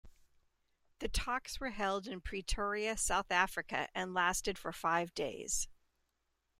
The 0.97 1.09
talks 1.09 1.59
were 1.59 1.69
held 1.69 2.07
in 2.07 2.21
Pretoria, 2.21 2.97
South 2.97 3.29
Africa 3.31 3.87
and 3.93 4.15
lasted 4.15 4.57
for 4.57 4.71
five 4.73 5.13
days. 5.13 5.67